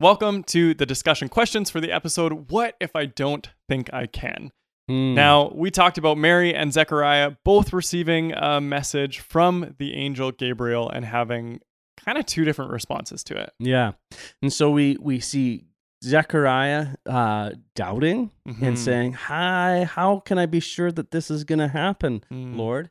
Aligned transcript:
Welcome 0.00 0.44
to 0.44 0.74
the 0.74 0.86
discussion 0.86 1.28
questions 1.28 1.70
for 1.70 1.80
the 1.80 1.90
episode 1.90 2.50
What 2.52 2.76
If 2.80 2.94
I 2.94 3.06
Don't 3.06 3.48
Think 3.68 3.92
I 3.92 4.06
Can? 4.06 4.52
Hmm. 4.88 5.14
Now, 5.14 5.50
we 5.54 5.70
talked 5.72 5.98
about 5.98 6.16
Mary 6.16 6.54
and 6.54 6.72
Zechariah 6.72 7.32
both 7.44 7.72
receiving 7.72 8.32
a 8.32 8.60
message 8.60 9.18
from 9.18 9.74
the 9.78 9.94
angel 9.94 10.30
Gabriel 10.30 10.88
and 10.88 11.04
having 11.04 11.60
kind 11.98 12.16
of 12.16 12.26
two 12.26 12.44
different 12.44 12.70
responses 12.70 13.24
to 13.24 13.36
it. 13.36 13.50
yeah, 13.58 13.92
and 14.40 14.52
so 14.52 14.70
we 14.70 14.96
we 15.00 15.18
see 15.18 15.64
Zechariah 16.04 16.94
uh, 17.04 17.50
doubting 17.74 18.30
Mhm. 18.46 18.62
and 18.62 18.78
saying, 18.78 19.12
"Hi, 19.14 19.82
how 19.82 20.20
can 20.20 20.38
I 20.38 20.46
be 20.46 20.60
sure 20.60 20.92
that 20.92 21.10
this 21.10 21.28
is 21.28 21.42
going 21.42 21.58
to 21.58 21.66
happen, 21.68 22.22
Mm. 22.30 22.56
Lord?" 22.56 22.90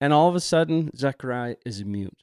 And 0.00 0.14
all 0.14 0.28
of 0.30 0.34
a 0.34 0.40
sudden, 0.40 0.90
Zechariah 0.96 1.56
is 1.66 1.84
mute. 1.84 2.16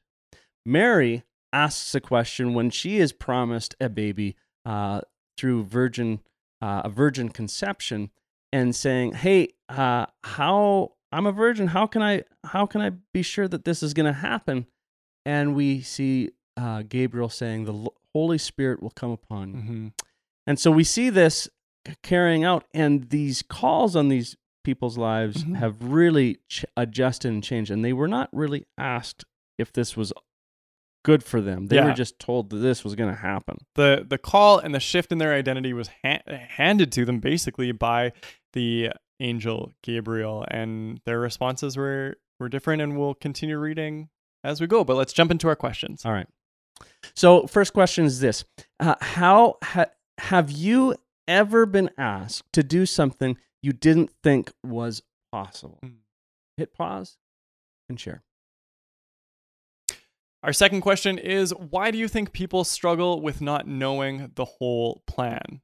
Mary 0.66 1.24
asks 1.54 1.96
a 1.96 2.02
question 2.02 2.54
when 2.54 2.70
she 2.70 2.98
is 2.98 3.14
promised 3.14 3.76
a 3.80 3.88
baby 3.88 4.36
uh, 4.66 5.02
through 5.38 5.64
virgin 5.64 6.20
uh, 6.62 6.82
a 6.86 6.90
virgin 6.90 7.30
conception, 7.30 8.10
and 8.52 8.76
saying, 8.76 9.14
"Hey, 9.14 9.50
uh, 9.70 10.06
how 10.24 10.94
I'm 11.12 11.26
a 11.26 11.32
virgin? 11.32 11.68
How 11.68 11.88
can 11.88 12.02
I 12.02 12.24
how 12.46 12.66
can 12.66 12.82
I 12.82 12.92
be 13.14 13.22
sure 13.22 13.48
that 13.48 13.66
this 13.66 13.84
is 13.84 13.94
going 13.94 14.06
to 14.08 14.14
happen?" 14.14 14.66
And 15.26 15.56
we 15.56 15.82
see 15.82 16.32
uh, 16.58 16.84
Gabriel 16.88 17.30
saying, 17.30 17.66
"The 17.66 17.90
Holy 18.14 18.38
Spirit 18.38 18.82
will 18.82 18.92
come 18.92 19.12
upon 19.12 19.50
you." 19.50 19.56
Mhm. 19.58 19.94
And 20.48 20.60
so 20.60 20.72
we 20.72 20.84
see 20.84 21.10
this 21.10 21.50
carrying 22.02 22.44
out, 22.46 22.66
and 22.74 23.10
these 23.10 23.42
calls 23.42 23.96
on 23.96 24.08
these 24.08 24.38
people's 24.64 24.98
lives 24.98 25.44
Mhm. 25.44 25.58
have 25.58 25.84
really 25.84 26.40
ch- 26.48 26.64
adjusted 26.78 27.28
and 27.30 27.44
changed. 27.44 27.70
And 27.72 27.84
they 27.84 27.92
were 27.92 28.08
not 28.08 28.30
really 28.32 28.66
asked 28.78 29.26
if 29.58 29.74
this 29.74 29.98
was 29.98 30.14
good 31.04 31.24
for 31.24 31.42
them. 31.42 31.68
They 31.68 31.76
Yeah. 31.78 31.86
were 31.86 31.94
just 31.94 32.18
told 32.20 32.50
that 32.50 32.58
this 32.58 32.84
was 32.84 32.96
going 32.96 33.10
to 33.14 33.20
happen. 33.20 33.58
The, 33.76 34.06
the 34.08 34.18
call 34.18 34.58
and 34.60 34.74
the 34.74 34.80
shift 34.80 35.12
in 35.12 35.18
their 35.18 35.34
identity 35.34 35.74
was 35.74 35.90
ha- 36.04 36.22
handed 36.28 36.92
to 36.94 37.06
them 37.06 37.20
basically 37.20 37.72
by 37.72 38.14
the 38.54 38.90
angel 39.20 39.72
Gabriel, 39.84 40.46
and 40.50 41.00
their 41.06 41.20
responses 41.20 41.78
were, 41.78 42.18
were 42.40 42.50
different, 42.50 42.82
and 42.82 42.98
we'll 42.98 43.14
continue 43.16 43.58
reading 43.58 44.10
as 44.44 44.60
we 44.62 44.68
go. 44.68 44.84
But 44.84 44.96
let's 44.96 45.14
jump 45.14 45.32
into 45.32 45.48
our 45.48 45.56
questions. 45.56 46.06
All 46.06 46.12
right. 46.14 46.28
So, 47.16 47.48
first 47.48 47.74
question 47.74 48.06
is 48.06 48.20
this 48.20 48.44
uh, 48.80 48.96
How 49.02 49.58
ha- 49.64 49.92
have 50.20 50.52
you 50.52 50.96
ever 51.28 51.66
been 51.66 51.90
asked 51.98 52.52
to 52.54 52.64
do 52.64 52.86
something 52.86 53.38
you 53.62 53.72
didn't 53.74 54.12
think 54.24 54.52
was 54.64 55.04
possible? 55.32 55.80
Mm. 55.84 55.96
Hit 56.58 56.74
pause 56.74 57.18
and 57.90 58.00
share. 58.00 58.24
Our 60.44 60.52
second 60.52 60.82
question 60.82 61.18
is 61.18 61.52
why 61.52 61.90
do 61.90 61.98
you 61.98 62.10
think 62.10 62.34
people 62.34 62.66
struggle 62.66 63.22
with 63.22 63.40
not 63.40 63.66
knowing 63.66 64.32
the 64.36 64.44
whole 64.44 65.02
plan? 65.08 65.62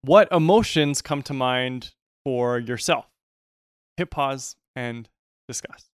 What 0.00 0.32
emotions 0.32 1.02
come 1.02 1.22
to 1.24 1.34
mind 1.34 1.92
for 2.24 2.58
yourself? 2.58 3.04
Hit 3.98 4.10
pause 4.10 4.56
and 4.74 5.10
discuss. 5.46 5.90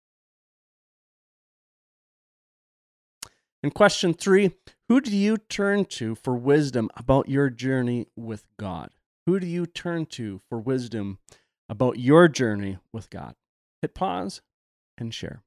And 3.62 3.74
question 3.74 4.14
three 4.14 4.52
Who 4.88 5.02
do 5.02 5.14
you 5.14 5.36
turn 5.36 5.84
to 5.84 6.14
for 6.14 6.34
wisdom 6.34 6.88
about 6.96 7.28
your 7.28 7.50
journey 7.50 8.06
with 8.16 8.44
God? 8.58 8.88
Who 9.26 9.38
do 9.38 9.46
you 9.46 9.66
turn 9.66 10.06
to 10.06 10.40
for 10.48 10.58
wisdom 10.58 11.18
about 11.68 11.98
your 11.98 12.26
journey 12.26 12.78
with 12.90 13.10
God? 13.10 13.34
Hit 13.82 13.94
pause 13.94 14.40
and 14.96 15.12
share. 15.12 15.42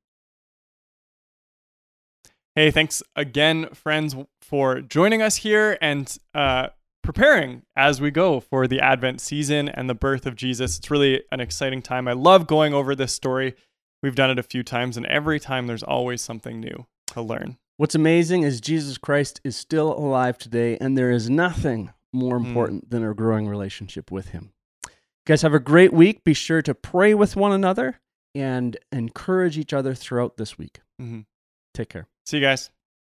Hey, 2.55 2.71
thanks 2.71 3.03
again, 3.15 3.67
friends, 3.73 4.15
for 4.41 4.79
joining 4.79 5.21
us 5.21 5.37
here 5.37 5.77
and 5.81 6.17
uh, 6.33 6.67
preparing 7.03 7.63
as 7.75 7.99
we 7.99 8.11
go 8.11 8.39
for 8.39 8.65
the 8.65 8.79
Advent 8.79 9.19
season 9.19 9.67
and 9.67 9.89
the 9.89 9.93
birth 9.95 10.25
of 10.25 10.35
Jesus. 10.35 10.77
It's 10.77 10.89
really 10.89 11.21
an 11.31 11.41
exciting 11.41 11.81
time. 11.81 12.07
I 12.07 12.13
love 12.13 12.47
going 12.47 12.73
over 12.73 12.95
this 12.95 13.11
story. 13.13 13.55
We've 14.01 14.15
done 14.15 14.29
it 14.29 14.39
a 14.39 14.43
few 14.43 14.63
times, 14.63 14.95
and 14.95 15.05
every 15.07 15.39
time 15.39 15.67
there's 15.67 15.83
always 15.83 16.21
something 16.21 16.59
new 16.61 16.85
to 17.07 17.21
learn. 17.21 17.57
What's 17.77 17.95
amazing 17.95 18.43
is 18.43 18.61
Jesus 18.61 18.97
Christ 18.97 19.41
is 19.43 19.57
still 19.57 19.91
alive 19.91 20.37
today, 20.37 20.77
and 20.79 20.97
there 20.97 21.11
is 21.11 21.29
nothing 21.29 21.91
more 22.13 22.39
Mm. 22.39 22.45
important 22.45 22.89
than 22.89 23.03
a 23.03 23.13
growing 23.13 23.47
relationship 23.49 24.11
with 24.11 24.29
Him. 24.29 24.53
You 24.85 24.91
guys 25.25 25.41
have 25.41 25.53
a 25.53 25.59
great 25.59 25.91
week. 25.91 26.23
Be 26.23 26.33
sure 26.33 26.61
to 26.61 26.73
pray 26.73 27.13
with 27.13 27.35
one 27.35 27.51
another 27.51 27.99
and 28.33 28.77
encourage 28.93 29.57
each 29.57 29.73
other 29.73 29.93
throughout 29.93 30.37
this 30.37 30.57
week. 30.57 30.79
Mhm. 31.01 31.25
Take 31.75 31.89
care. 31.89 32.07
See 32.25 32.37
you 32.37 32.43
guys. 32.43 32.69